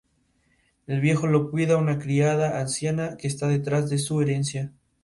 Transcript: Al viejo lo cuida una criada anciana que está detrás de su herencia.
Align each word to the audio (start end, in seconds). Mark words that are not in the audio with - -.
Al 0.87 0.99
viejo 0.99 1.27
lo 1.27 1.51
cuida 1.51 1.77
una 1.77 1.99
criada 1.99 2.59
anciana 2.59 3.17
que 3.17 3.27
está 3.27 3.47
detrás 3.47 3.87
de 3.91 3.99
su 3.99 4.19
herencia. 4.19 4.71